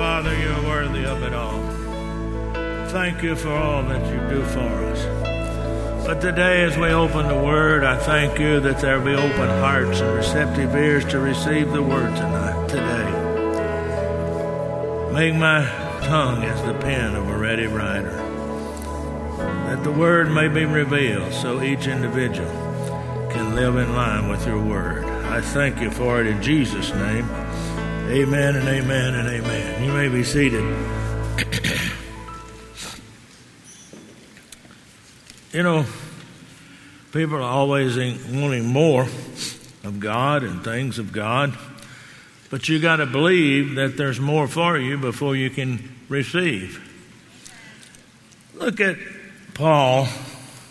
[0.00, 1.60] Father, you're worthy of it all.
[2.88, 6.06] Thank you for all that you do for us.
[6.06, 10.00] But today, as we open the Word, I thank you that there be open hearts
[10.00, 13.10] and receptive ears to receive the Word tonight, today.
[15.12, 15.66] Make my
[16.06, 18.16] tongue as the pen of a ready writer,
[19.66, 22.48] that the Word may be revealed so each individual
[23.30, 25.04] can live in line with your Word.
[25.04, 27.28] I thank you for it in Jesus' name.
[28.10, 29.84] Amen and amen and amen.
[29.84, 30.64] You may be seated.
[35.52, 35.86] you know,
[37.12, 39.02] people are always wanting more
[39.84, 41.56] of God and things of God,
[42.50, 46.84] but you got to believe that there's more for you before you can receive.
[48.56, 48.96] Look at
[49.54, 50.08] Paul,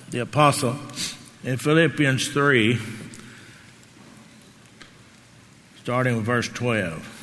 [0.09, 0.75] the apostle,
[1.45, 2.77] in Philippians 3,
[5.77, 7.15] starting with verse 12.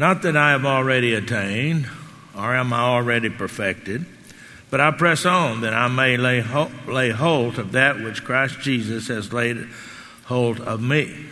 [0.00, 1.86] Not that I have already attained,
[2.34, 4.06] or am I already perfected,
[4.70, 8.60] but I press on that I may lay, ho- lay hold of that which Christ
[8.60, 9.68] Jesus has laid
[10.24, 11.26] hold of me.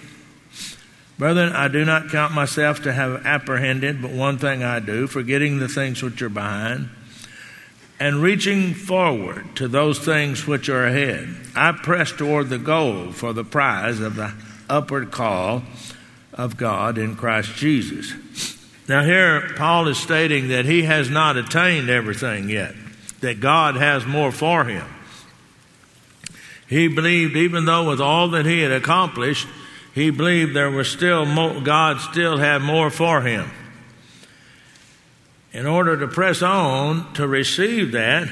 [1.19, 5.61] Brethren, I do not count myself to have apprehended, but one thing I do, forgetting
[5.61, 6.91] the things which are behind,
[7.99, 11.35] and reaching forward to those things which are ahead.
[11.57, 14.35] I press toward the goal for the prize of the
[14.69, 15.63] upward call
[16.35, 18.58] of God in Christ Jesus.
[18.89, 22.75] Now, here, Paul is stating that he has not attained everything yet,
[23.21, 24.87] that God has more for him.
[26.67, 29.47] He believed, even though with all that he had accomplished,
[29.95, 33.51] he believed there was still more, God still had more for him.
[35.53, 38.29] In order to press on to receive that,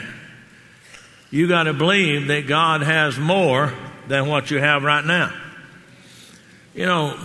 [1.30, 3.74] you got to believe that God has more
[4.08, 5.34] than what you have right now.
[6.74, 7.18] You know,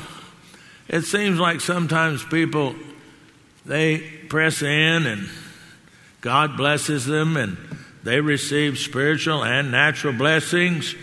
[0.89, 2.73] it seems like sometimes people
[3.65, 5.29] they press in and
[6.21, 7.57] God blesses them and
[8.03, 10.95] they receive spiritual and natural blessings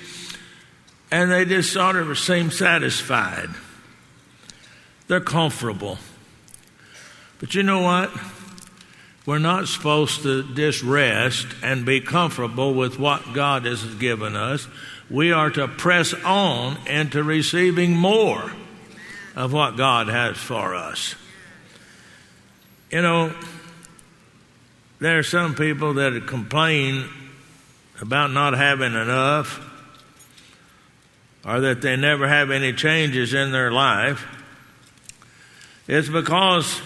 [1.10, 3.48] and they just sort of seem satisfied.
[5.06, 5.98] They're comfortable.
[7.38, 8.10] But you know what?
[9.24, 14.66] We're not supposed to just rest and be comfortable with what God has given us.
[15.10, 18.52] We are to press on into receiving more
[19.36, 21.14] of what God has for us.
[22.90, 23.34] You know,
[24.98, 27.08] there are some people that complain
[28.00, 29.60] about not having enough
[31.44, 34.26] or that they never have any changes in their life.
[35.86, 36.80] It's because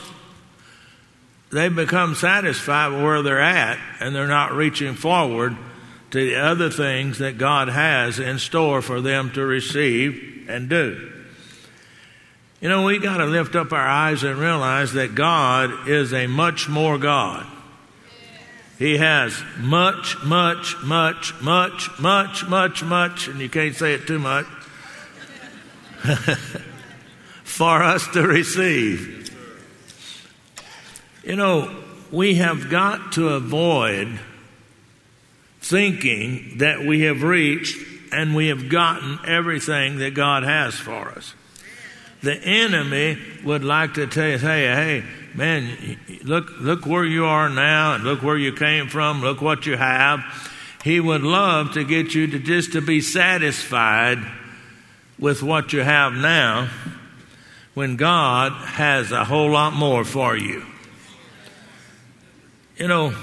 [1.51, 5.57] they become satisfied with where they're at and they're not reaching forward
[6.11, 11.12] to the other things that God has in store for them to receive and do.
[12.63, 16.29] You know, we got to lift up our eyes and realize that God is a
[16.29, 17.45] much more God.
[18.79, 24.21] He has much, much, much, much, much, much, much, and you can't say it too
[24.21, 24.47] much,
[27.43, 29.37] for us to receive.
[31.25, 34.21] You know, we have got to avoid
[35.61, 37.77] thinking that we have reached
[38.13, 41.35] and we have gotten everything that God has for us.
[42.23, 47.49] The enemy would like to tell you, hey, hey, man, look, look where you are
[47.49, 50.21] now and look where you came from, look what you have.
[50.85, 54.19] He would love to get you to just to be satisfied
[55.19, 56.69] with what you have now
[57.75, 60.65] when God has a whole lot more for you.
[62.77, 63.15] You know,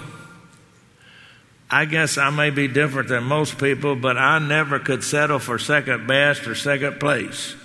[1.69, 5.59] I guess I may be different than most people, but I never could settle for
[5.59, 7.55] second best or second place.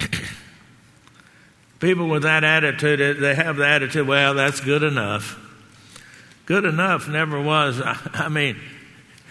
[1.80, 5.38] People with that attitude, eh, they have the attitude, well, that's good enough.
[6.46, 7.80] Good enough never was.
[8.14, 8.56] I mean,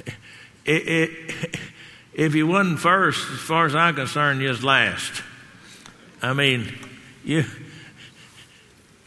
[0.65, 1.59] it, it,
[2.13, 5.23] if you wasn't first, as far as I'm concerned, you're last.
[6.21, 6.73] I mean,
[7.23, 7.45] you.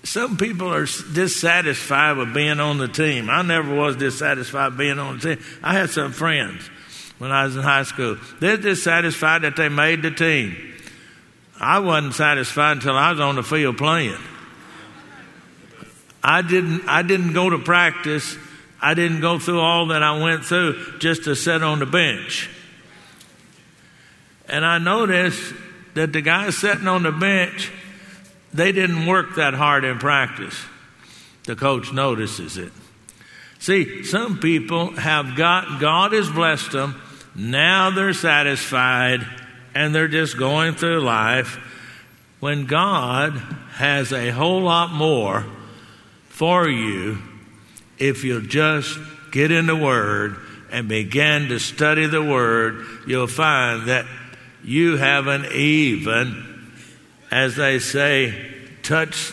[0.04, 3.28] Some people are dissatisfied with being on the team.
[3.28, 5.44] I never was dissatisfied being on the team.
[5.62, 6.66] I had some friends
[7.18, 8.16] when I was in high school.
[8.40, 10.56] They're dissatisfied that they made the team.
[11.60, 14.18] I wasn't satisfied until I was on the field playing.
[16.22, 18.36] I didn't, I didn't go to practice.
[18.80, 22.48] I didn't go through all that I went through just to sit on the bench.
[24.46, 25.52] And I noticed
[25.94, 27.72] that the guys sitting on the bench,
[28.54, 30.56] they didn't work that hard in practice.
[31.44, 32.72] The coach notices it.
[33.58, 37.00] See, some people have got, God has blessed them.
[37.34, 39.26] Now they're satisfied
[39.78, 41.56] and they're just going through life
[42.40, 43.34] when God
[43.74, 45.46] has a whole lot more
[46.28, 47.18] for you
[47.96, 48.98] if you'll just
[49.30, 50.34] get in the Word
[50.72, 54.04] and begin to study the Word, you'll find that
[54.64, 56.72] you haven't even,
[57.30, 58.34] as they say,
[58.82, 59.32] touched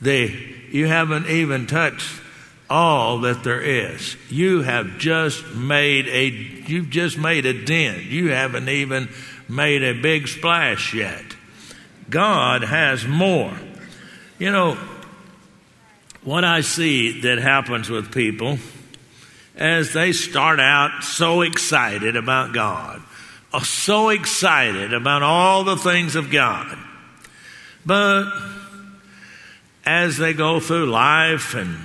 [0.00, 0.28] the,
[0.70, 2.20] you haven't even touched
[2.70, 4.16] all that there is.
[4.30, 8.04] You have just made a, you've just made a dent.
[8.04, 9.08] You haven't even
[9.50, 11.24] made a big splash yet.
[12.08, 13.52] God has more.
[14.38, 14.78] You know,
[16.22, 18.58] what I see that happens with people
[19.56, 23.02] as they start out so excited about God,
[23.52, 26.78] uh, so excited about all the things of God.
[27.84, 28.32] But
[29.84, 31.78] as they go through life and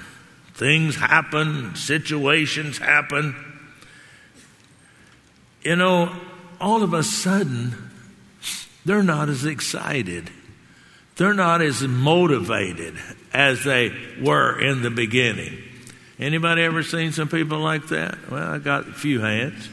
[0.54, 3.36] things happen, situations happen,
[5.64, 6.16] you know,
[6.60, 7.92] all of a sudden,
[8.86, 10.30] they're not as excited.
[11.16, 12.96] They're not as motivated
[13.34, 13.92] as they
[14.22, 15.62] were in the beginning.
[16.20, 18.30] Anybody ever seen some people like that?
[18.30, 19.70] Well, I got a few hands.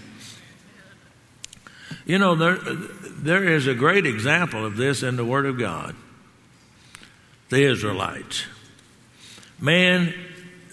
[2.05, 5.95] You know, there, there is a great example of this in the Word of God.
[7.49, 8.45] The Israelites.
[9.61, 10.15] Man,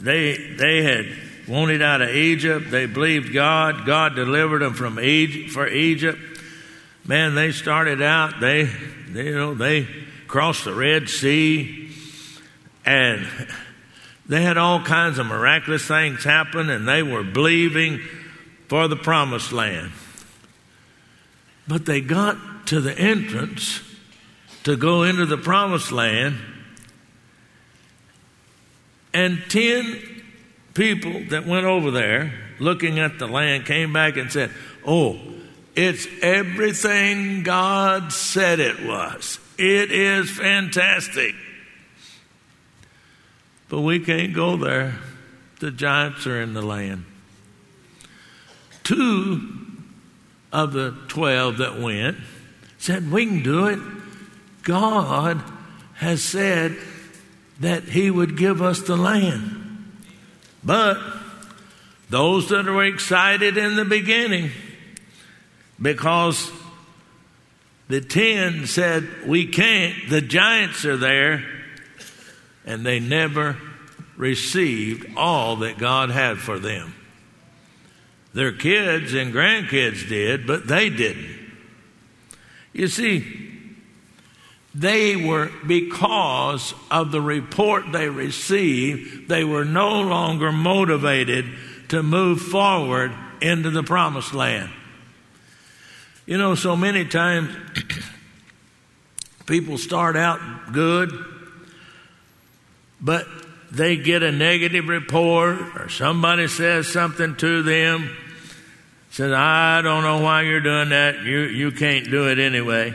[0.02, 1.06] they, they had
[1.50, 2.70] wanted out of Egypt.
[2.70, 3.86] They believed God.
[3.86, 6.20] God delivered them from Egypt, for Egypt.
[7.06, 8.70] Man, they started out, they,
[9.10, 9.88] they you know, they
[10.28, 11.90] crossed the Red Sea
[12.86, 13.28] and
[14.28, 18.00] they had all kinds of miraculous things happen, and they were believing
[18.68, 19.92] for the promised land.
[21.68, 23.82] But they got to the entrance
[24.64, 26.38] to go into the promised land,
[29.14, 30.09] and 10
[30.80, 34.50] people that went over there looking at the land came back and said,
[34.88, 35.20] Oh,
[35.76, 39.40] it's everything God said it was.
[39.58, 41.36] It is fantastic.
[43.68, 44.96] But we can't go there.
[45.60, 47.04] The giants are in the land.
[48.84, 49.66] Two
[50.54, 52.16] of the 12 that went
[52.78, 53.80] said, We can do it.
[54.64, 55.44] God
[55.96, 56.78] has said
[57.60, 59.59] that He would give us the land.
[60.64, 60.98] But
[62.10, 64.52] those that were excited in the beginning,
[65.82, 66.52] because
[67.88, 71.44] the 10 said, We can't, the giants are there
[72.66, 73.58] and they never
[74.16, 76.94] received all that God had for them.
[78.34, 81.36] Their kids and grandkids did, but they didn't.
[82.72, 83.49] You see,
[84.76, 91.46] they were, because of the report they received, they were no longer motivated
[91.90, 93.12] to move forward
[93.42, 94.70] into the promised land.
[96.26, 97.50] You know, so many times
[99.48, 100.40] people start out
[100.72, 101.12] good
[103.02, 103.26] but
[103.72, 108.16] they get a negative report or somebody says something to them
[109.12, 112.94] says i don't know why you're doing that you, you can't do it anyway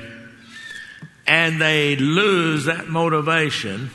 [1.26, 3.90] and they lose that motivation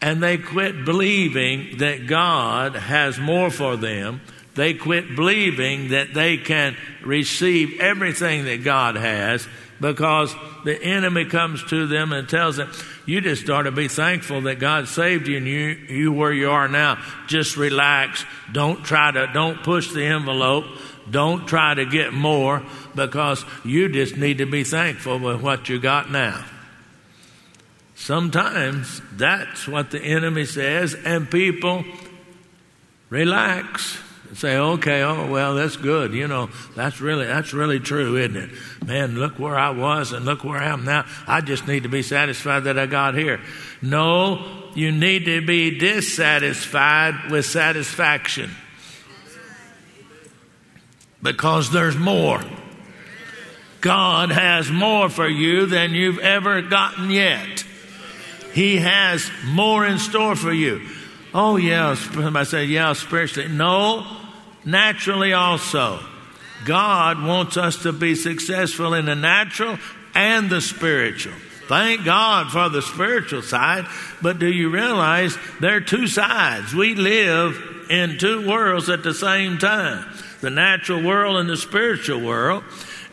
[0.00, 4.20] and they quit believing that god has more for them
[4.54, 9.46] they quit believing that they can receive everything that god has
[9.80, 10.34] because
[10.64, 12.70] the enemy comes to them and tells them,
[13.06, 16.50] you just ought to be thankful that God saved you and you, you where you
[16.50, 17.02] are now.
[17.26, 18.24] Just relax.
[18.52, 20.64] Don't try to, don't push the envelope.
[21.10, 22.62] Don't try to get more
[22.94, 26.44] because you just need to be thankful with what you got now.
[27.94, 31.84] Sometimes that's what the enemy says, and people
[33.08, 36.12] relax and say, okay, oh well, that's good.
[36.12, 38.50] You know, that's really that's really true, isn't it?
[38.84, 41.06] Man, look where I was and look where I am now.
[41.26, 43.40] I just need to be satisfied that I got here.
[43.80, 48.50] No, you need to be dissatisfied with satisfaction.
[51.24, 52.42] Because there's more.
[53.80, 57.64] God has more for you than you've ever gotten yet.
[58.52, 60.86] He has more in store for you.
[61.32, 61.94] Oh, yeah.
[61.94, 63.48] Somebody said, yeah, spiritually.
[63.48, 64.06] No,
[64.66, 65.98] naturally also.
[66.66, 69.78] God wants us to be successful in the natural
[70.14, 71.32] and the spiritual.
[71.68, 73.86] Thank God for the spiritual side,
[74.20, 76.74] but do you realize there are two sides?
[76.74, 80.04] We live in two worlds at the same time
[80.44, 82.62] the natural world and the spiritual world,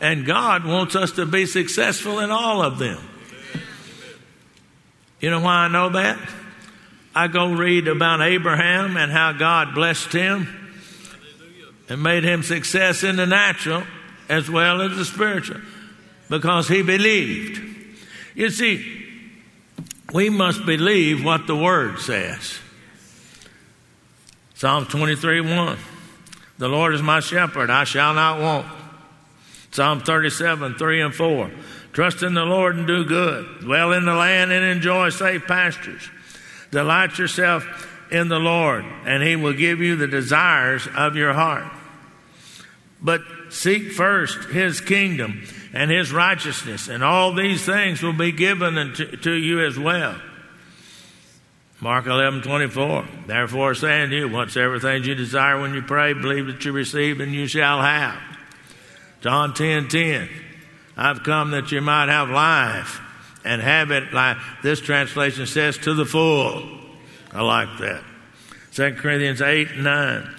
[0.02, 2.98] and God wants us to be successful in all of them.
[5.18, 6.18] You know why I know that?
[7.14, 10.46] I go read about Abraham and how God blessed him
[11.88, 13.82] and made him success in the natural
[14.28, 15.60] as well as the spiritual
[16.28, 17.60] because he believed.
[18.34, 19.06] You see,
[20.12, 22.58] we must believe what the Word says.
[24.54, 25.78] Psalm 23 1.
[26.58, 28.66] The Lord is my shepherd, I shall not want.
[29.72, 31.50] Psalm 37 3 and 4.
[31.92, 33.60] Trust in the Lord and do good.
[33.60, 36.10] Dwell in the land and enjoy safe pastures.
[36.70, 41.70] Delight yourself in the Lord, and He will give you the desires of your heart.
[43.00, 45.42] But seek first His kingdom
[45.72, 50.20] and His righteousness, and all these things will be given to, you as well.
[51.82, 53.04] Mark 11, 24.
[53.26, 57.18] Therefore, saying to you, whatsoever things you desire when you pray, believe that you receive
[57.18, 58.22] and you shall have.
[59.20, 60.28] John 10, 10.
[60.96, 63.00] I've come that you might have life
[63.44, 66.78] and have it like this translation says to the full.
[67.32, 68.04] I like that.
[68.74, 70.34] 2 Corinthians 8, 9.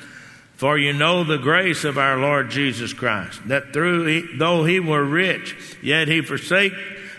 [0.55, 4.79] For you know the grace of our Lord Jesus Christ, that through he, though he
[4.79, 6.71] were rich, yet he forsake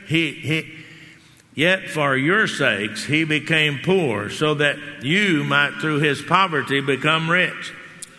[0.07, 0.84] he, he
[1.55, 7.31] Yet for your sakes he became poor, so that you might through his poverty become
[7.31, 7.73] rich.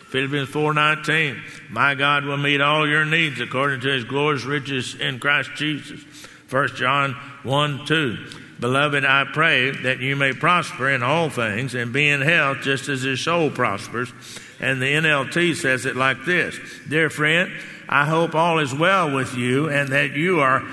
[0.08, 1.42] Philippians 4:19.
[1.68, 6.00] My God will meet all your needs according to his glorious riches in Christ Jesus.
[6.48, 7.12] 1 John
[7.42, 8.18] 1 2.
[8.58, 12.88] Beloved, I pray that you may prosper in all things and be in health just
[12.88, 14.12] as your soul prospers.
[14.60, 17.52] And the NLT says it like this Dear friend,
[17.88, 20.64] I hope all is well with you and that you are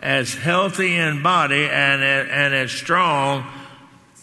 [0.00, 3.46] as healthy in body and, and as strong,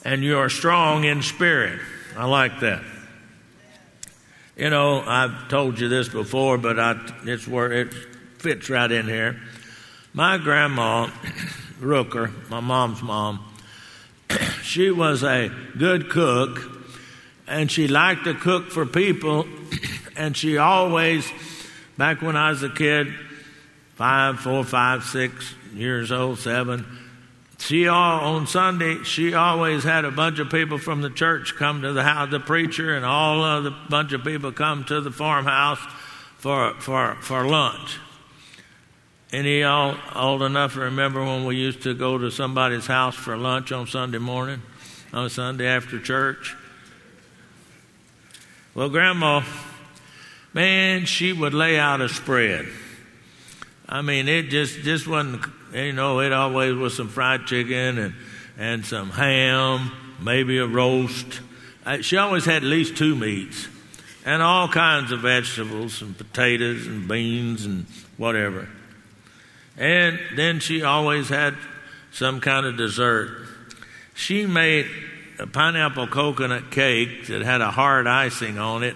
[0.04, 1.80] and you are strong in spirit.
[2.18, 2.84] I like that.
[4.56, 7.94] You know, I've told you this before, but I, it's where it
[8.40, 9.40] fits right in here.
[10.14, 11.08] My grandma,
[11.80, 13.46] Rooker, my mom's mom,
[14.64, 16.60] she was a good cook,
[17.48, 19.46] and she liked to cook for people,
[20.18, 21.32] and she always,
[21.96, 23.14] back when I was a kid,
[23.94, 26.86] five, four, five, six, years old, seven.
[27.60, 31.82] She all on Sunday, she always had a bunch of people from the church come
[31.82, 35.12] to the house, the preacher, and all of the bunch of people come to the
[35.12, 35.80] farmhouse
[36.38, 37.98] for for for lunch.
[39.34, 43.36] Any y'all old enough to remember when we used to go to somebody's house for
[43.36, 44.62] lunch on Sunday morning,
[45.12, 46.56] on Sunday after church?
[48.74, 49.42] Well, Grandma,
[50.54, 52.68] man, she would lay out a spread.
[53.90, 58.14] I mean, it just just wasn't you know, it always was some fried chicken and,
[58.58, 59.92] and some ham,
[60.22, 61.42] maybe a roast.
[61.86, 63.68] Uh, she always had at least two meats
[64.26, 67.86] and all kinds of vegetables and potatoes and beans and
[68.18, 68.68] whatever.
[69.78, 71.56] And then she always had
[72.12, 73.30] some kind of dessert.
[74.16, 74.88] She made
[75.40, 78.96] a pineapple coconut cake that had a hard icing on it.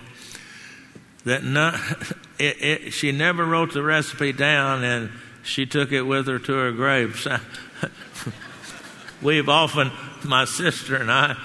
[1.25, 1.79] That not,
[2.41, 5.11] it, it, she never wrote the recipe down, and
[5.43, 7.27] she took it with her to her grave.
[9.21, 9.91] We've often,
[10.23, 11.35] my sister and I,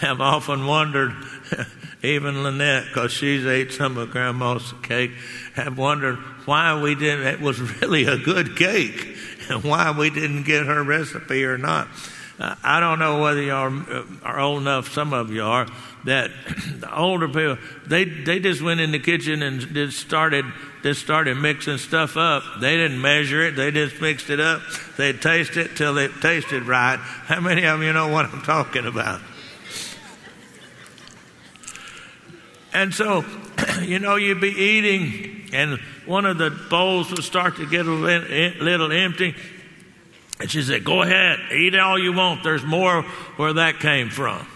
[0.00, 1.12] have often wondered,
[2.02, 5.10] even Lynette, because she's ate some of Grandma's cake,
[5.54, 9.16] have wondered why we didn't, it was really a good cake,
[9.48, 11.88] and why we didn't get her recipe or not.
[12.38, 15.66] Uh, I don't know whether you are, uh, are old enough, some of you are,
[16.04, 16.30] that
[16.80, 20.44] the older people, they, they just went in the kitchen and just started
[20.84, 22.42] just started mixing stuff up.
[22.60, 24.60] They didn't measure it, they just mixed it up.
[24.98, 26.98] They'd taste it till it tasted right.
[26.98, 29.22] How many of you know what I'm talking about?
[32.74, 33.24] And so,
[33.80, 37.90] you know, you'd be eating, and one of the bowls would start to get a
[37.90, 39.34] little empty.
[40.44, 42.42] And she said, Go ahead, eat all you want.
[42.42, 43.00] There's more
[43.38, 44.46] where that came from.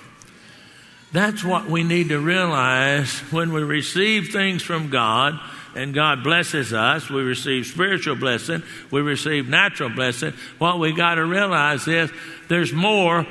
[1.13, 5.41] That's what we need to realize when we receive things from God
[5.75, 7.09] and God blesses us.
[7.09, 10.35] We receive spiritual blessing, we receive natural blessing.
[10.59, 12.11] What we got to realize is
[12.49, 13.23] there's more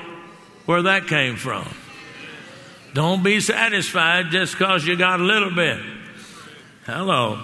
[0.65, 1.67] where that came from.
[2.95, 5.79] Don't be satisfied just because you got a little bit.
[6.87, 7.39] Hello.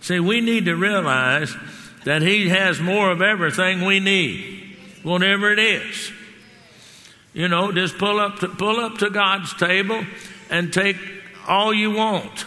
[0.00, 1.54] See, we need to realize
[2.04, 6.12] that He has more of everything we need, whatever it is.
[7.32, 10.04] You know, just pull up to, pull up to God's table
[10.50, 10.96] and take
[11.46, 12.44] all you want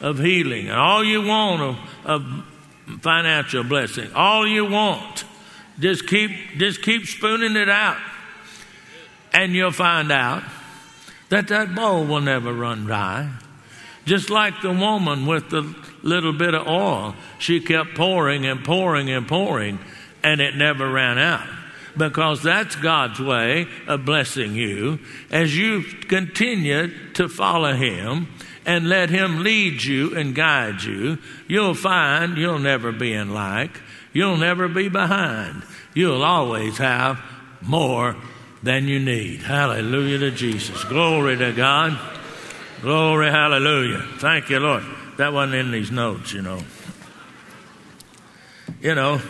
[0.00, 5.24] of healing, and all you want of, of financial blessing, all you want.
[5.78, 7.98] Just keep, just keep spooning it out,
[9.32, 10.42] and you'll find out
[11.28, 13.30] that that bowl will never run dry.
[14.08, 19.10] Just like the woman with the little bit of oil, she kept pouring and pouring
[19.10, 19.78] and pouring,
[20.24, 21.46] and it never ran out
[21.94, 25.00] because that's God's way of blessing you
[25.30, 28.28] as you continue to follow Him
[28.64, 33.78] and let Him lead you and guide you, you'll find you'll never be in lack.
[34.14, 35.64] You'll never be behind.
[35.92, 37.20] You'll always have
[37.60, 38.16] more
[38.62, 39.42] than you need.
[39.42, 40.82] Hallelujah to Jesus.
[40.84, 42.17] Glory to God.
[42.80, 44.04] Glory, hallelujah.
[44.18, 44.84] Thank you, Lord.
[45.16, 46.62] That wasn't in these notes, you know.
[48.80, 49.20] You know,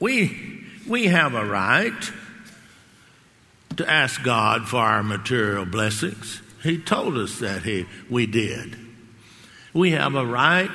[0.00, 2.10] we, we have a right
[3.76, 6.40] to ask God for our material blessings.
[6.62, 8.74] He told us that he, we did.
[9.74, 10.70] We have a right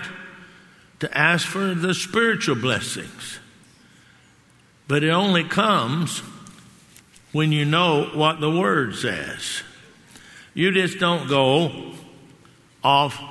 [1.00, 3.39] to ask for the spiritual blessings.
[4.88, 6.20] But it only comes
[7.32, 9.63] when you know what the Word says.
[10.53, 11.93] You just don't go
[12.84, 13.22] off.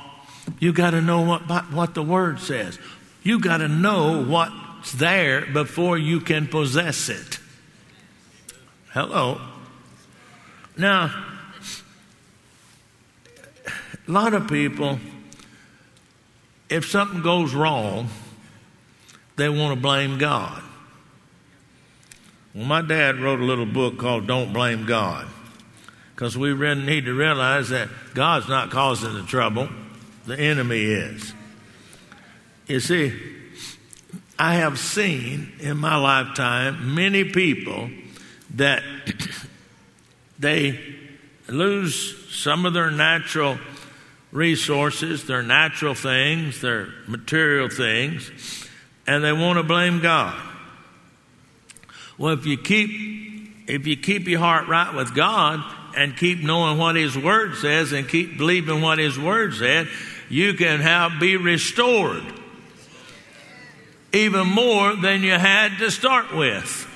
[0.59, 2.79] You got to know what, what the Word says.
[3.23, 7.39] You got to know what's there before you can possess it.
[8.93, 9.41] Hello.
[10.77, 11.27] Now,
[14.09, 14.99] a lot of people,
[16.71, 18.09] if something goes wrong,
[19.37, 20.63] they want to blame God.
[22.55, 25.29] Well, my dad wrote a little book called Don't Blame God
[26.21, 29.71] because we really need to realize that God's not causing the trouble,
[30.27, 31.33] the enemy is.
[32.67, 33.19] You see,
[34.39, 37.89] I have seen in my lifetime many people
[38.57, 38.83] that
[40.39, 40.79] they
[41.49, 43.57] lose some of their natural
[44.31, 48.69] resources, their natural things, their material things,
[49.07, 50.39] and they want to blame God.
[52.19, 52.91] Well, if you keep
[53.67, 55.65] if you keep your heart right with God
[55.97, 59.89] and keep knowing what His Word says and keep believing what His Word said,
[60.29, 62.23] you can have be restored
[64.13, 66.87] even more than you had to start with.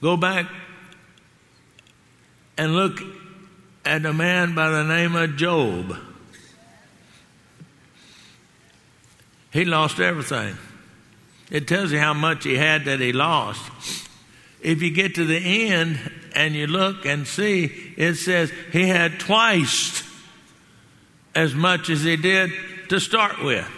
[0.00, 0.46] Go back
[2.58, 3.00] and look
[3.84, 5.96] at a man by the name of Job.
[9.52, 10.56] He lost everything.
[11.50, 13.60] It tells you how much he had that he lost.
[14.62, 15.36] If you get to the
[15.70, 15.98] end
[16.34, 17.64] and you look and see,
[17.96, 20.02] it says he had twice
[21.34, 22.50] as much as he did
[22.88, 23.68] to start with.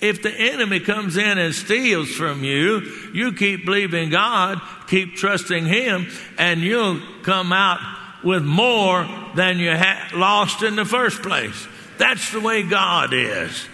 [0.00, 2.80] If the enemy comes in and steals from you,
[3.12, 6.06] you keep believing God, keep trusting Him,
[6.38, 7.80] and you'll come out
[8.22, 11.66] with more than you had lost in the first place.
[11.98, 13.66] That's the way God is.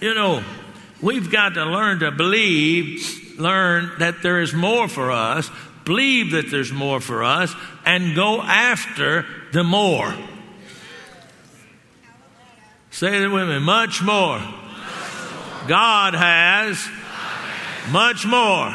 [0.00, 0.42] You know,
[1.02, 5.50] We've got to learn to believe, learn that there is more for us,
[5.84, 10.14] believe that there's more for us, and go after the more.
[12.90, 14.40] Say it with me much more.
[15.66, 16.88] God has
[17.90, 18.70] much more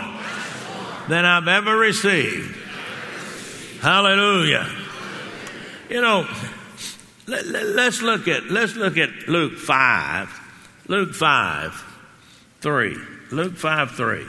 [1.08, 2.56] than I've ever received.
[3.82, 4.68] Hallelujah.
[5.90, 6.28] You know,
[7.28, 10.42] let, us look at let's look at Luke 5.
[10.88, 11.74] Luke 5.
[12.62, 12.98] 3.
[13.32, 14.26] Luke 5 3.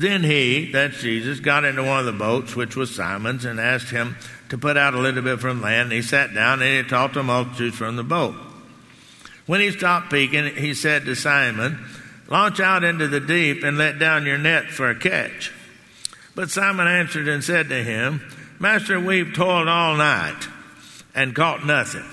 [0.00, 3.90] Then he, that's Jesus, got into one of the boats, which was Simon's, and asked
[3.90, 4.16] him
[4.48, 5.88] to put out a little bit from land.
[5.88, 8.34] And he sat down and he taught the multitudes from the boat.
[9.44, 11.84] When he stopped speaking, he said to Simon,
[12.28, 15.52] Launch out into the deep and let down your net for a catch.
[16.34, 18.22] But Simon answered and said to him,
[18.58, 20.48] Master, we've toiled all night
[21.14, 22.08] and caught nothing.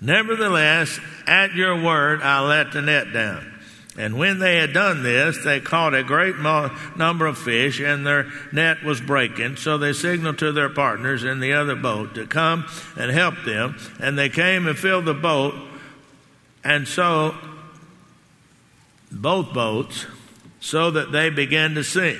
[0.00, 3.51] Nevertheless, at your word, I'll let the net down.
[3.96, 8.32] And when they had done this, they caught a great number of fish, and their
[8.50, 9.56] net was breaking.
[9.56, 12.64] So they signaled to their partners in the other boat to come
[12.96, 13.76] and help them.
[14.00, 15.54] And they came and filled the boat,
[16.64, 17.34] and so
[19.10, 20.06] both boats,
[20.60, 22.18] so that they began to sink.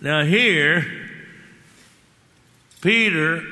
[0.00, 0.84] Now, here,
[2.82, 3.42] Peter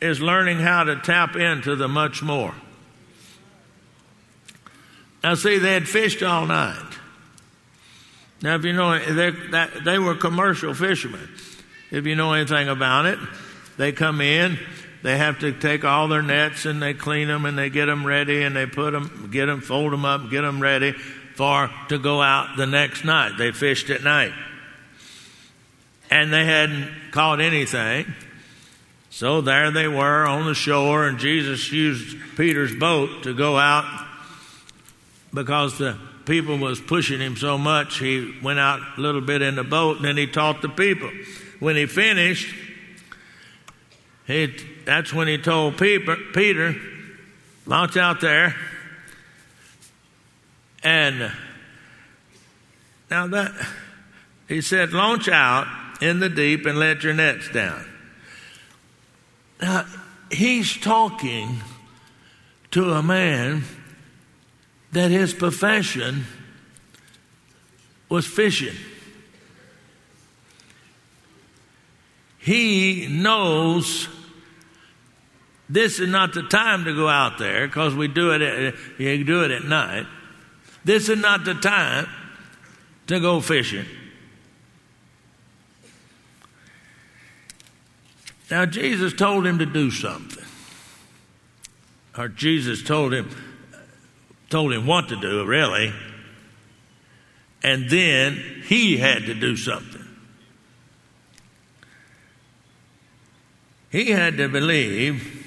[0.00, 2.54] is learning how to tap into the much more.
[5.26, 6.78] Now, see, they had fished all night.
[8.42, 11.28] Now, if you know, they, that, they were commercial fishermen.
[11.90, 13.18] If you know anything about it,
[13.76, 14.56] they come in,
[15.02, 18.06] they have to take all their nets and they clean them and they get them
[18.06, 21.98] ready and they put them, get them, fold them up, get them ready for to
[21.98, 23.32] go out the next night.
[23.36, 24.32] They fished at night.
[26.08, 28.14] And they hadn't caught anything.
[29.10, 34.05] So there they were on the shore, and Jesus used Peter's boat to go out
[35.36, 37.98] because the people was pushing him so much.
[37.98, 41.10] He went out a little bit in the boat, and then he taught the people.
[41.60, 42.52] When he finished,
[44.26, 44.52] he,
[44.86, 46.74] that's when he told Peter, Peter,
[47.66, 48.56] launch out there.
[50.82, 51.30] And
[53.10, 53.52] now that
[54.48, 55.66] he said, launch out
[56.00, 57.84] in the deep and let your nets down.
[59.60, 59.84] Now,
[60.30, 61.60] he's talking
[62.70, 63.64] to a man
[64.96, 66.24] that his profession
[68.08, 68.74] was fishing.
[72.38, 74.08] He knows
[75.68, 79.22] this is not the time to go out there because we do it at, you
[79.22, 80.06] do it at night.
[80.82, 82.08] This is not the time
[83.08, 83.84] to go fishing.
[88.50, 90.44] Now Jesus told him to do something.
[92.16, 93.28] Or Jesus told him
[94.50, 95.92] told him what to do, really.
[97.62, 100.04] And then he had to do something.
[103.90, 105.44] He had to believe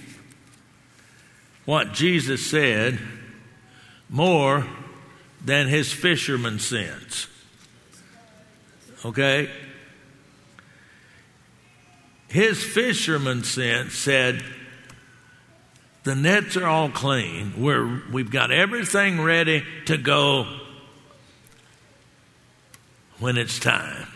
[1.65, 2.99] what Jesus said
[4.09, 4.65] more
[5.43, 7.27] than his fisherman sense.
[9.05, 9.49] Okay?
[12.27, 14.43] His fisherman sense said,
[16.03, 17.53] the nets are all clean.
[17.61, 20.45] We're, we've got everything ready to go
[23.19, 24.07] when it's time.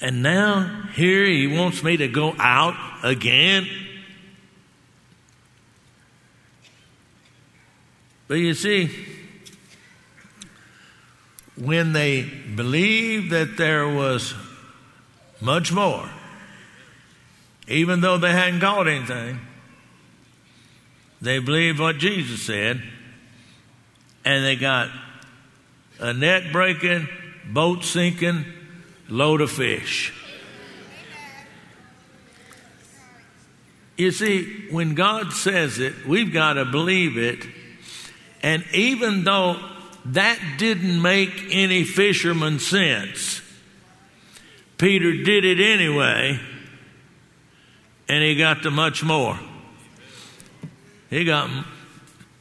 [0.00, 3.66] And now, here he wants me to go out again.
[8.28, 8.90] But you see,
[11.56, 14.34] when they believed that there was
[15.40, 16.08] much more,
[17.68, 19.40] even though they hadn't caught anything,
[21.24, 22.82] they believed what Jesus said,
[24.24, 24.90] and they got
[25.98, 27.08] a net breaking,
[27.46, 28.44] boat sinking,
[29.08, 30.12] load of fish.
[33.96, 37.46] You see, when God says it, we've got to believe it.
[38.42, 39.56] And even though
[40.06, 43.40] that didn't make any fisherman sense,
[44.78, 46.40] Peter did it anyway,
[48.08, 49.38] and he got to much more.
[51.14, 51.48] He got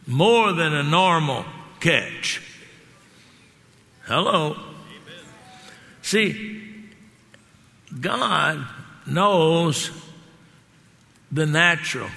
[0.08, 1.46] more than a normal
[1.80, 2.42] catch.
[4.06, 4.58] Hello.
[6.02, 6.90] See,
[8.02, 8.66] God
[9.06, 9.92] knows
[11.32, 12.10] the natural,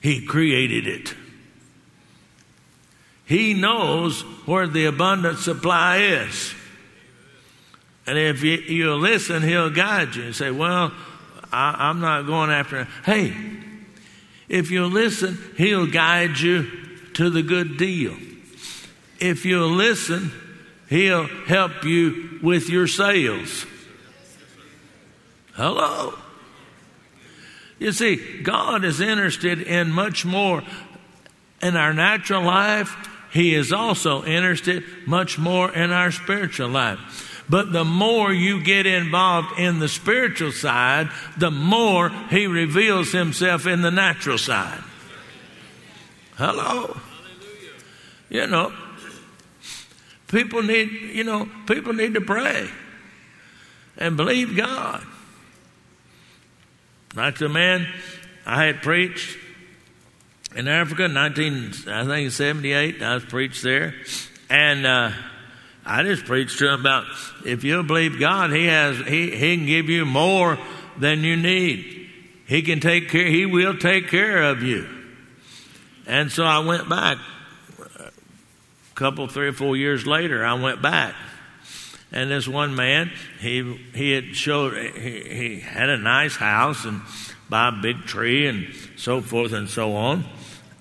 [0.00, 1.14] He created it.
[3.26, 6.54] He knows where the abundant supply is.
[8.06, 10.92] And if you, you listen, He'll guide you and say, Well,
[11.52, 12.84] I, I'm not going after.
[13.04, 13.34] Hey,
[14.48, 16.70] if you listen, He'll guide you
[17.14, 18.16] to the good deal.
[19.20, 20.32] If you'll listen,
[20.88, 23.66] He'll help you with your sales.
[25.54, 26.14] Hello.
[27.78, 30.62] You see, God is interested in much more
[31.62, 32.96] in our natural life.
[33.32, 37.31] He is also interested much more in our spiritual life.
[37.52, 43.66] But the more you get involved in the spiritual side, the more He reveals Himself
[43.66, 44.82] in the natural side.
[46.36, 46.96] Hello.
[48.30, 48.72] You know,
[50.32, 52.66] People need, you know, people need to pray
[53.98, 55.04] and believe God.
[57.14, 57.86] Like the man
[58.46, 59.36] I had preached
[60.56, 63.94] in Africa, 19, I think 78, I was preached there.
[64.48, 65.10] And, uh,
[65.84, 67.06] I just preached to him about
[67.44, 70.58] if you believe God, He has He He can give you more
[70.98, 72.10] than you need.
[72.46, 73.26] He can take care.
[73.26, 74.86] He will take care of you.
[76.06, 77.18] And so I went back
[77.98, 81.14] a couple, three or four years later, I went back.
[82.12, 83.62] And this one man, he
[83.94, 87.00] he had showed he, he had a nice house and
[87.48, 90.24] by a big tree and so forth and so on.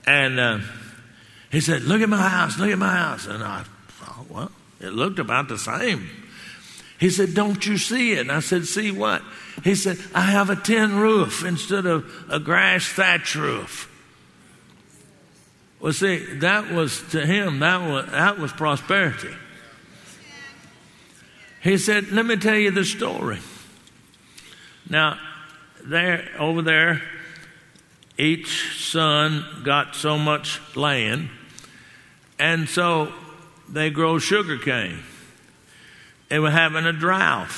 [0.06, 0.60] And uh,
[1.50, 3.64] he said, "Look at my house, look at my house." And I
[4.82, 6.10] it looked about the same.
[7.00, 9.22] He said, "Don't you see it?" And I said, "See what?"
[9.64, 13.88] He said, "I have a tin roof instead of a grass thatch roof."
[15.82, 19.34] Well, see, that was to him, that was, that was prosperity.
[21.62, 23.40] He said, Let me tell you the story.
[24.88, 25.18] Now,
[25.84, 27.02] there, over there,
[28.18, 31.30] each son got so much land,
[32.38, 33.12] and so
[33.72, 35.00] they grow sugar cane.
[36.30, 37.52] They were having a drought,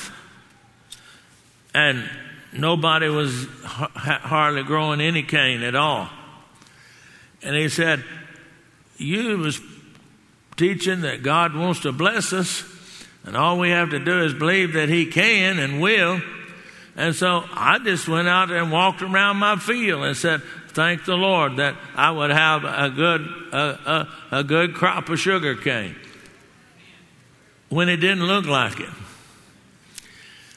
[1.74, 2.08] and
[2.52, 6.08] nobody was hardly growing any cane at all.
[7.42, 8.04] And he said,
[8.96, 9.60] You was
[10.56, 12.64] teaching that God wants to bless us,
[13.24, 16.20] and all we have to do is believe that He can and will.
[16.96, 21.16] And so I just went out and walked around my field and said, Thank the
[21.16, 23.20] Lord that I would have a good,
[23.52, 25.94] a, a, a good crop of sugar cane.
[27.68, 28.90] When it didn't look like it.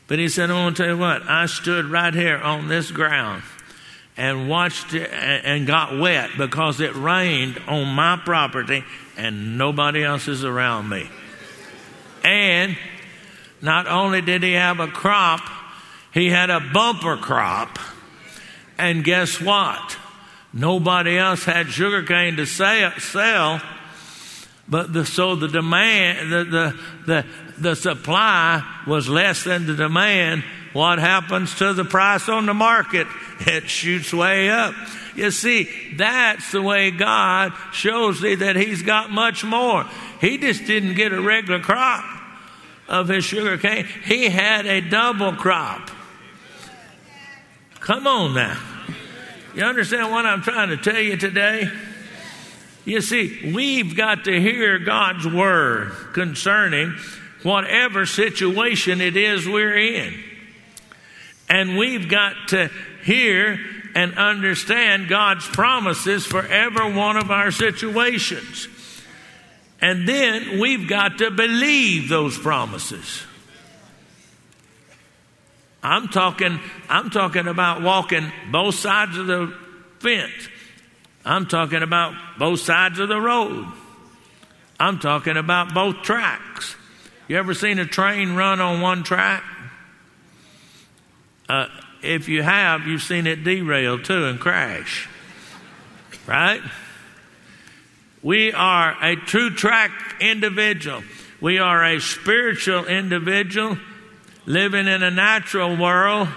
[0.08, 2.91] But he said, I want to tell you what, I stood right here on this
[2.91, 3.43] ground
[4.15, 8.84] and watched it and got wet because it rained on my property
[9.17, 11.10] and nobody else is around me.
[12.24, 12.78] And
[13.62, 15.41] not only did he have a crop,
[16.13, 17.78] he had a bumper crop.
[18.78, 19.98] And guess what?
[20.54, 23.62] Nobody else had sugarcane to sell,
[24.69, 27.25] but the, so the demand, the, the, the,
[27.58, 30.43] the supply was less than the demand.
[30.73, 33.08] What happens to the price on the market?
[33.39, 34.73] It shoots way up.
[35.15, 39.86] You see, that's the way God shows thee that He's got much more.
[40.21, 42.03] He just didn't get a regular crop
[42.88, 45.91] of his sugar cane, he had a double crop.
[47.80, 48.58] Come on now.
[49.56, 51.69] You understand what I'm trying to tell you today?
[52.88, 56.95] You see, we've got to hear God's word concerning
[57.43, 60.17] whatever situation it is we're in.
[61.50, 62.71] And we've got to
[63.04, 63.60] hear
[63.93, 68.69] and understand God's promises for every one of our situations.
[69.82, 73.21] And then we've got to believe those promises.
[75.84, 79.54] I'm talking, I'm talking about walking both sides of the
[80.00, 80.47] fence.
[81.27, 83.67] I'm talking about both sides of the road.
[84.79, 86.75] I'm talking about both tracks.
[87.27, 89.43] You ever seen a train run on one track?
[91.49, 91.67] Uh,
[92.01, 95.09] if you have, you've seen it derail too and crash.
[96.25, 96.61] Right?
[98.23, 101.03] We are a true track individual.
[101.41, 103.77] We are a spiritual individual
[104.45, 106.29] living in a natural world.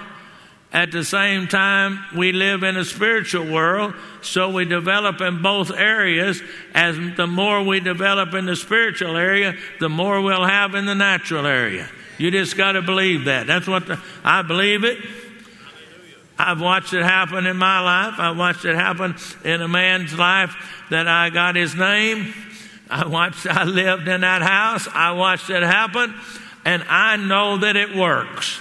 [0.73, 5.73] At the same time, we live in a spiritual world, so we develop in both
[5.73, 6.41] areas.
[6.75, 10.95] As the more we develop in the spiritual area, the more we'll have in the
[10.95, 11.89] natural area.
[12.19, 13.49] You just got to believe that.
[13.49, 14.99] That's what the, I believe it.
[16.39, 18.15] I've watched it happen in my life.
[18.19, 20.55] I've watched it happen in a man's life
[20.91, 22.33] that I got his name.
[22.89, 24.89] I watched, I lived in that house.
[24.93, 26.15] I watched it happen
[26.65, 28.61] and I know that it works.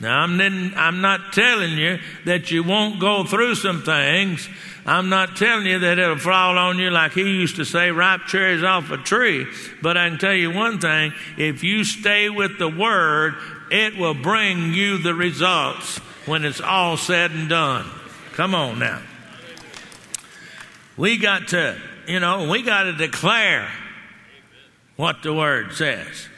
[0.00, 0.40] Now, I'm,
[0.76, 4.48] I'm not telling you that you won't go through some things.
[4.86, 8.22] I'm not telling you that it'll fall on you like he used to say, ripe
[8.26, 9.46] cherries off a tree.
[9.82, 13.34] But I can tell you one thing if you stay with the word,
[13.70, 17.86] it will bring you the results when it's all said and done.
[18.32, 19.02] Come on now.
[20.96, 23.70] We got to, you know, we got to declare
[24.96, 26.28] what the word says.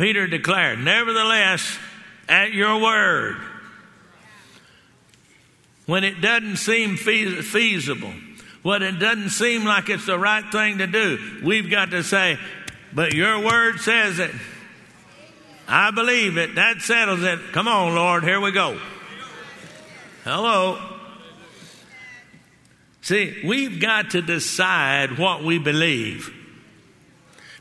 [0.00, 1.78] Peter declared, Nevertheless,
[2.26, 3.36] at your word,
[5.84, 8.14] when it doesn't seem feasible,
[8.62, 12.38] when it doesn't seem like it's the right thing to do, we've got to say,
[12.94, 14.30] But your word says it.
[15.68, 16.54] I believe it.
[16.54, 17.38] That settles it.
[17.52, 18.24] Come on, Lord.
[18.24, 18.80] Here we go.
[20.24, 20.78] Hello.
[23.02, 26.39] See, we've got to decide what we believe.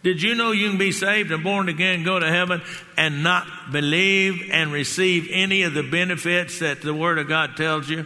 [0.01, 2.62] Did you know you can be saved and born again, go to heaven,
[2.97, 7.89] and not believe and receive any of the benefits that the Word of God tells
[7.89, 8.05] you?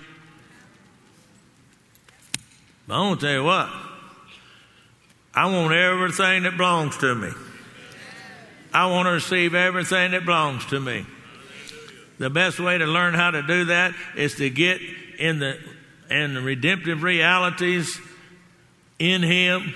[2.87, 3.69] But I want to tell you what.
[5.35, 7.29] I want everything that belongs to me.
[8.73, 11.05] I want to receive everything that belongs to me.
[12.17, 14.81] The best way to learn how to do that is to get
[15.19, 15.57] in the
[16.09, 17.99] in the redemptive realities
[18.99, 19.73] in Him,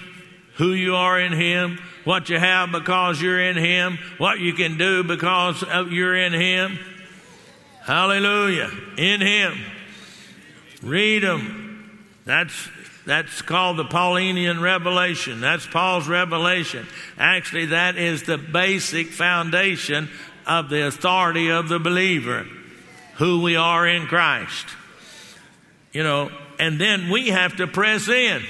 [0.57, 4.77] who you are in Him, what you have because you're in Him, what you can
[4.77, 6.79] do because you're in Him.
[7.83, 8.69] Hallelujah.
[8.97, 9.57] In Him.
[10.81, 12.07] Read them.
[12.25, 12.69] That's
[13.05, 15.39] that's called the Paulinian revelation.
[15.39, 16.85] That's Paul's revelation.
[17.17, 20.09] Actually, that is the basic foundation
[20.45, 22.45] of the authority of the believer,
[23.15, 24.67] who we are in Christ.
[25.93, 28.43] You know, and then we have to press in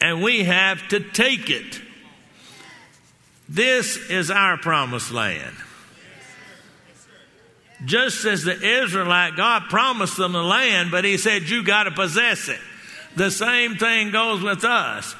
[0.00, 1.80] and we have to take it.
[3.48, 5.56] This is our promised land.
[7.84, 11.90] Just as the Israelite, God promised them the land, but He said, You got to
[11.90, 12.60] possess it.
[13.16, 15.14] The same thing goes with us.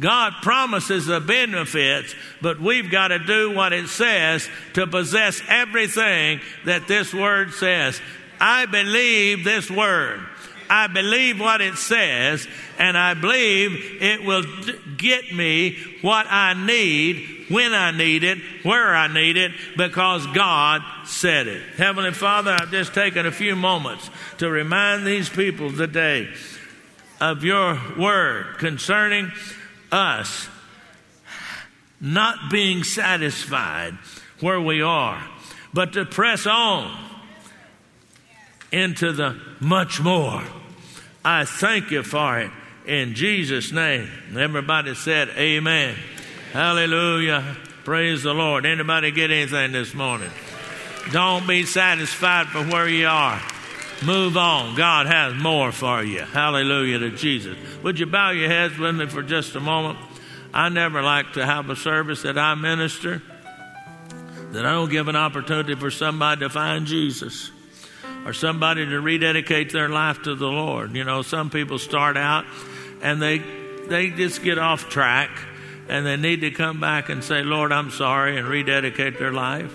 [0.00, 6.40] God promises the benefits, but we've got to do what it says to possess everything
[6.64, 8.00] that this word says.
[8.40, 10.26] I believe this word.
[10.70, 12.46] I believe what it says,
[12.78, 14.44] and I believe it will
[14.96, 20.82] get me what I need, when I need it, where I need it, because God
[21.04, 21.60] said it.
[21.76, 26.32] Heavenly Father, I've just taken a few moments to remind these people today
[27.20, 29.32] of your word concerning
[29.90, 30.48] us
[32.00, 33.94] not being satisfied
[34.38, 35.20] where we are,
[35.74, 36.96] but to press on
[38.70, 40.44] into the much more.
[41.24, 42.50] I thank you for it
[42.86, 44.08] in Jesus' name.
[44.36, 45.96] Everybody said, Amen.
[46.52, 47.56] Hallelujah.
[47.84, 48.66] Praise the Lord.
[48.66, 50.30] Anybody get anything this morning?
[51.12, 53.40] Don't be satisfied for where you are.
[54.04, 54.74] Move on.
[54.76, 56.20] God has more for you.
[56.20, 57.56] Hallelujah to Jesus.
[57.82, 59.98] Would you bow your heads with me for just a moment?
[60.54, 63.22] I never like to have a service that I minister
[64.52, 67.52] that I don't give an opportunity for somebody to find Jesus
[68.24, 70.94] or somebody to rededicate their life to the Lord.
[70.94, 72.44] You know, some people start out
[73.02, 73.42] and they
[73.88, 75.30] they just get off track
[75.88, 79.74] and they need to come back and say, Lord, I'm sorry, and rededicate their life.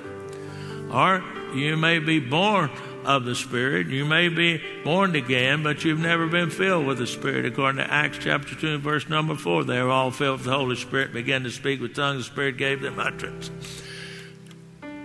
[0.89, 2.69] Or you may be born
[3.03, 3.87] of the Spirit.
[3.87, 7.45] You may be born again, but you've never been filled with the Spirit.
[7.45, 10.75] According to Acts chapter 2, verse number 4, they were all filled with the Holy
[10.75, 12.25] Spirit, began to speak with tongues.
[12.25, 13.51] The Spirit gave them utterance.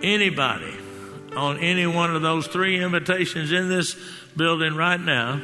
[0.01, 0.73] Anybody
[1.35, 3.95] on any one of those three invitations in this
[4.35, 5.41] building right now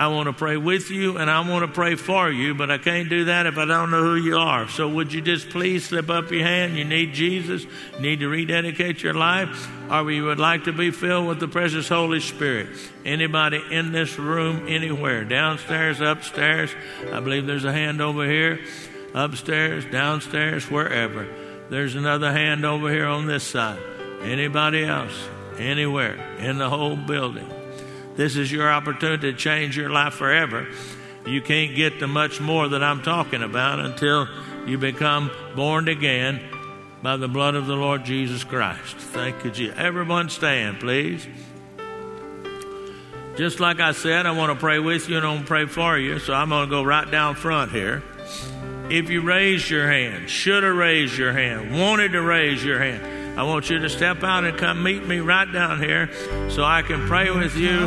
[0.00, 2.78] I want to pray with you and I want to pray for you, but I
[2.78, 4.66] can't do that if I don't know who you are.
[4.66, 6.74] So would you just please slip up your hand?
[6.74, 10.90] You need Jesus, you need to rededicate your life, or you would like to be
[10.90, 12.68] filled with the precious Holy Spirit.
[13.04, 16.70] Anybody in this room, anywhere, downstairs, upstairs,
[17.12, 18.58] I believe there's a hand over here,
[19.12, 21.28] upstairs, downstairs, wherever.
[21.68, 23.99] There's another hand over here on this side.
[24.22, 25.28] Anybody else,
[25.58, 27.48] anywhere in the whole building.
[28.16, 30.66] This is your opportunity to change your life forever.
[31.26, 34.28] You can't get to much more that I'm talking about until
[34.66, 36.40] you become born again
[37.02, 38.96] by the blood of the Lord Jesus Christ.
[38.96, 39.76] Thank you, Jesus.
[39.78, 41.26] Everyone stand, please.
[43.36, 45.66] Just like I said, I want to pray with you and I want to pray
[45.66, 48.02] for you, so I'm going to go right down front here.
[48.90, 53.02] If you raised your hand, should have raised your hand, wanted to raise your hand,
[53.40, 56.10] I want you to step out and come meet me right down here
[56.50, 57.86] so I can pray with you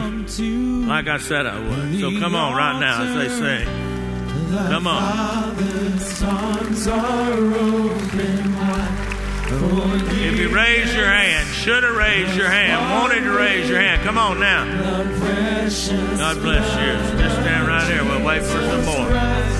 [0.87, 1.99] like I said I would.
[1.99, 3.67] So come on right now as they sing.
[4.49, 5.55] Come on.
[10.25, 14.01] If you raise your hand, should have raised your hand, wanted to raise your hand,
[14.01, 14.65] come on now.
[14.65, 15.97] God bless you.
[17.19, 18.03] Just stand right here.
[18.03, 19.07] We'll wait for some more.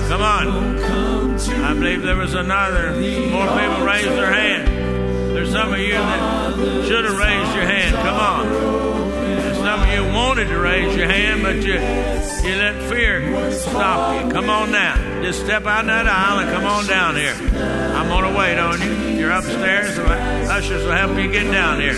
[0.08, 0.80] Come on.
[1.64, 2.90] I believe there was another.
[3.30, 4.73] More people raised their hand.
[5.34, 7.96] There's some of you that should have raised your hand.
[7.96, 8.48] Come on.
[8.48, 11.74] There's some of you wanted to raise your hand, but you
[12.48, 14.30] you let fear stop you.
[14.30, 14.94] Come on now.
[15.22, 17.34] Just step out that aisle and come on down here.
[17.34, 19.18] I'm gonna wait on you.
[19.18, 19.98] You're upstairs.
[19.98, 21.96] Ushers will help you get down here.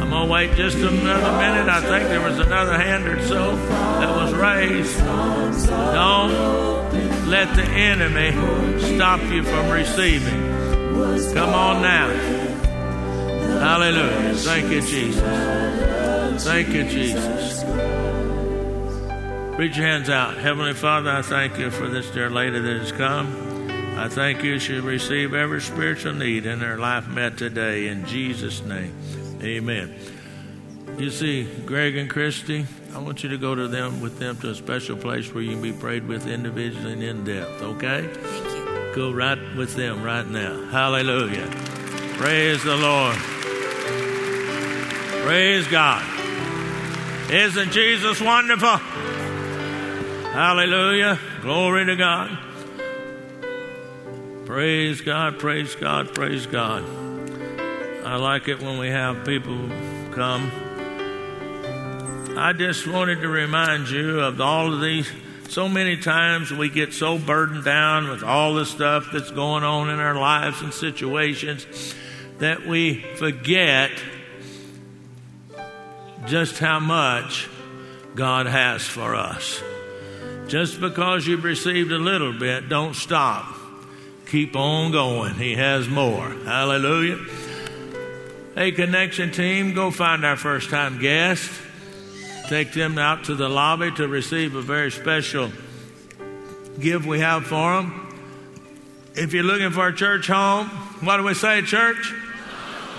[0.00, 1.68] I'm gonna wait just another minute.
[1.68, 4.96] I think there was another hand or so that was raised.
[5.68, 8.32] Don't let the enemy
[8.94, 10.54] stop you from receiving.
[11.34, 12.45] Come on now.
[13.60, 14.34] Hallelujah.
[14.34, 16.44] Thank you, Jesus.
[16.44, 17.64] Thank you, Jesus.
[19.58, 20.36] Reach your hands out.
[20.36, 23.56] Heavenly Father, I thank you for this dear lady that has come.
[23.98, 27.88] I thank you she receive every spiritual need in her life met today.
[27.88, 28.94] In Jesus' name,
[29.42, 29.94] amen.
[30.98, 34.50] You see, Greg and Christy, I want you to go to them with them to
[34.50, 38.08] a special place where you can be prayed with individually and in depth, okay?
[38.12, 38.94] Thank you.
[38.94, 40.64] Go right with them right now.
[40.70, 41.48] Hallelujah.
[42.18, 43.35] Praise the Lord.
[45.26, 46.04] Praise God.
[47.32, 48.76] Isn't Jesus wonderful?
[50.30, 51.18] Hallelujah.
[51.42, 52.38] Glory to God.
[54.44, 56.84] Praise God, praise God, praise God.
[58.04, 59.68] I like it when we have people
[60.12, 60.48] come.
[62.38, 65.10] I just wanted to remind you of all of these.
[65.48, 69.90] So many times we get so burdened down with all the stuff that's going on
[69.90, 71.66] in our lives and situations
[72.38, 73.90] that we forget
[76.26, 77.48] just how much
[78.14, 79.62] God has for us.
[80.48, 83.54] Just because you've received a little bit, don't stop.
[84.26, 85.34] Keep on going.
[85.34, 86.28] He has more.
[86.28, 87.18] Hallelujah.
[88.54, 91.50] Hey, connection team, go find our first time guest.
[92.48, 95.50] Take them out to the lobby to receive a very special
[96.80, 98.02] gift we have for them.
[99.14, 100.68] If you're looking for a church home,
[101.00, 102.14] what do we say, church?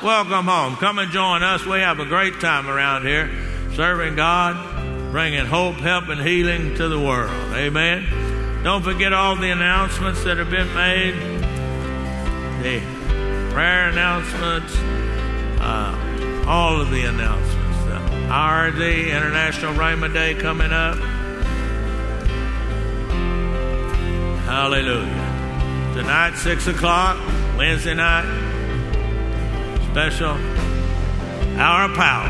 [0.04, 0.76] Welcome home.
[0.76, 1.66] Come and join us.
[1.66, 3.32] We have a great time around here
[3.74, 7.32] serving God, bringing hope, help, and healing to the world.
[7.54, 8.64] Amen.
[8.64, 11.16] Don't forget all the announcements that have been made
[12.62, 12.80] the
[13.52, 14.76] prayer announcements,
[15.60, 17.78] uh, all of the announcements.
[17.86, 20.98] The IRD, International Rhema Day, coming up.
[24.46, 25.94] Hallelujah.
[25.96, 27.18] Tonight, 6 o'clock,
[27.58, 28.47] Wednesday night
[29.98, 30.38] special
[31.58, 32.30] hour of power.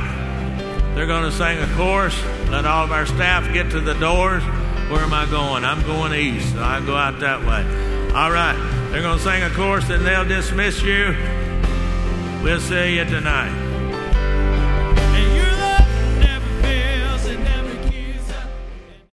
[0.96, 2.18] They're going to sing a chorus.
[2.50, 4.42] Let all of our staff get to the doors.
[4.90, 5.66] Where am I going?
[5.66, 6.54] I'm going east.
[6.54, 8.14] So I go out that way.
[8.16, 8.56] All right.
[8.90, 11.14] They're going to sing a chorus and they'll dismiss you.
[12.42, 13.67] We'll see you tonight.